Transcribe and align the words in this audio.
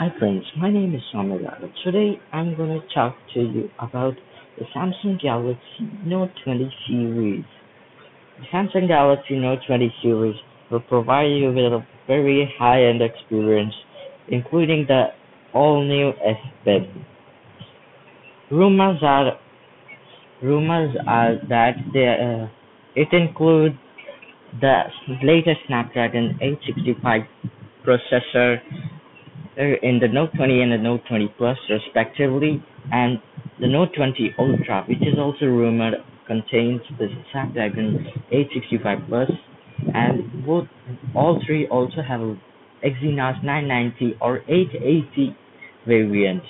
Hi 0.00 0.08
friends, 0.18 0.44
my 0.56 0.70
name 0.70 0.94
is 0.94 1.02
Samira. 1.12 1.60
Today 1.84 2.18
I'm 2.32 2.56
going 2.56 2.70
to 2.70 2.94
talk 2.94 3.14
to 3.34 3.40
you 3.40 3.68
about 3.78 4.14
the 4.58 4.64
Samsung 4.74 5.20
Galaxy 5.20 5.60
Note 6.06 6.30
20 6.42 6.72
series. 6.88 7.44
The 8.38 8.46
Samsung 8.50 8.88
Galaxy 8.88 9.36
Note 9.36 9.58
20 9.66 9.94
series 10.02 10.36
will 10.70 10.80
provide 10.80 11.26
you 11.26 11.48
with 11.48 11.70
a 11.74 11.84
very 12.06 12.50
high-end 12.58 13.02
experience, 13.02 13.74
including 14.28 14.86
the 14.88 15.08
all-new 15.52 16.12
S 16.24 16.40
Pen. 16.64 17.04
Rumors 18.50 19.02
are 19.02 19.38
rumors 20.42 20.96
are 21.06 21.34
that 21.50 21.74
they, 21.92 22.06
uh, 22.08 22.48
it 22.96 23.08
includes 23.12 23.74
the 24.62 24.84
latest 25.22 25.60
Snapdragon 25.66 26.38
865 26.40 27.20
processor 27.84 28.60
Uh, 29.58 29.62
in 29.82 29.98
the 29.98 30.06
Note 30.06 30.30
20 30.36 30.62
and 30.62 30.72
the 30.72 30.78
Note 30.78 31.00
20 31.08 31.34
Plus 31.36 31.58
respectively, 31.68 32.62
and 32.92 33.18
the 33.60 33.66
Note 33.66 33.88
20 33.96 34.34
Ultra, 34.38 34.84
which 34.88 35.02
is 35.02 35.18
also 35.18 35.46
rumored 35.46 35.94
contains 36.26 36.80
the 36.98 37.08
Snapdragon 37.32 38.06
865 38.30 38.98
Plus, 39.08 39.30
and 39.92 40.46
both 40.46 40.68
all 41.16 41.42
three 41.44 41.66
also 41.66 42.00
have 42.06 42.20
Exynos 42.84 43.42
990 43.42 44.18
or 44.20 44.38
880 44.48 45.36
variant, 45.84 46.42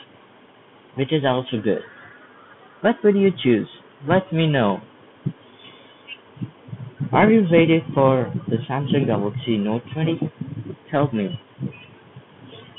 which 0.96 1.12
is 1.12 1.24
also 1.24 1.60
good. 1.62 1.80
What 2.82 2.96
would 3.02 3.16
you 3.16 3.30
choose? 3.42 3.68
Let 4.06 4.30
me 4.32 4.46
know. 4.46 4.80
Are 7.12 7.30
you 7.30 7.46
ready 7.50 7.82
for 7.94 8.32
the 8.48 8.56
Samsung 8.68 9.06
Galaxy 9.06 9.56
Note 9.56 9.82
20? 9.94 10.32
Tell 10.90 11.10
me. 11.12 11.40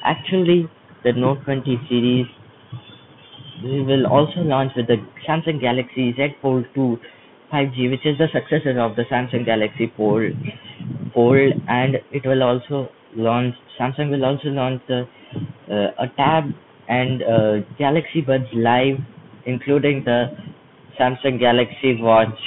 Actually, 0.04 0.70
the 1.04 1.14
Note 1.14 1.44
20 1.46 1.80
series 1.90 2.26
will 3.64 4.08
also 4.08 4.42
launch 4.42 4.72
with 4.76 4.88
the 4.88 4.98
Samsung 5.28 5.62
Galaxy 5.62 6.14
Z 6.16 6.36
Fold 6.42 6.66
2 6.74 6.98
5G, 7.54 7.92
which 7.92 8.06
is 8.06 8.18
the 8.18 8.28
successor 8.34 8.80
of 8.80 8.96
the 8.96 9.04
Samsung 9.12 9.46
Galaxy 9.46 9.92
Fold. 9.96 10.32
Fold, 11.14 11.54
and 11.68 11.96
it 12.12 12.26
will 12.26 12.44
also 12.44 12.90
launch. 13.16 13.54
Samsung 13.80 14.10
will 14.10 14.26
also 14.26 14.48
launch 14.50 14.82
the 14.88 15.08
uh, 15.70 16.04
a 16.04 16.08
tab 16.18 16.46
and 16.88 17.24
uh, 17.24 17.60
Galaxy 17.78 18.22
Buds 18.22 18.46
Live, 18.54 18.98
including 19.46 20.04
the 20.06 20.28
Samsung 21.00 21.40
Galaxy 21.40 22.02
Watch. 22.02 22.40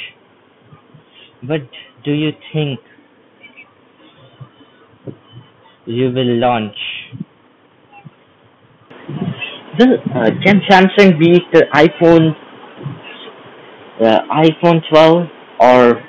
But 1.42 1.60
do 2.04 2.12
you 2.12 2.30
think 2.52 2.80
you 5.86 6.10
will 6.10 6.38
launch? 6.38 6.76
Well, 9.78 9.94
uh, 10.14 10.30
can 10.44 10.60
Samsung 10.70 11.18
beat 11.18 11.42
the 11.52 11.66
iPhone, 11.74 12.30
uh, 14.00 14.20
iPhone 14.30 14.80
12, 14.88 15.26
or 15.58 16.02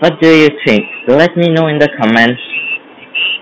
what 0.00 0.20
do 0.20 0.28
you 0.28 0.48
think? 0.66 0.84
Let 1.08 1.36
me 1.36 1.48
know 1.48 1.68
in 1.68 1.78
the 1.78 1.88
comments 1.98 2.40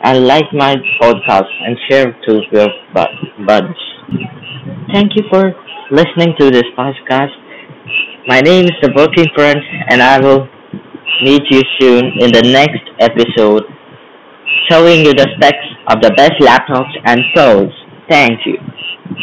and 0.05 0.25
like 0.27 0.47
my 0.53 0.77
podcast 1.01 1.51
and 1.67 1.77
share 1.89 2.13
to 2.27 2.41
your 2.53 2.69
buds. 2.95 3.81
Thank 4.93 5.17
you 5.17 5.25
for 5.31 5.53
listening 5.91 6.35
to 6.39 6.51
this 6.51 6.69
podcast. 6.79 7.35
My 8.29 8.41
name 8.41 8.67
is 8.67 8.77
the 8.83 8.93
Working 8.95 9.27
Friend, 9.35 9.59
and 9.91 10.01
I 10.01 10.21
will 10.21 10.47
meet 11.25 11.43
you 11.51 11.63
soon 11.81 12.05
in 12.21 12.31
the 12.31 12.43
next 12.53 12.87
episode, 13.01 13.65
showing 14.71 15.05
you 15.05 15.13
the 15.13 15.27
specs 15.37 15.67
of 15.89 16.01
the 16.03 16.13
best 16.17 16.35
laptops 16.41 16.95
and 17.05 17.21
phones. 17.35 17.73
Thank 18.09 18.47
you. 18.47 18.59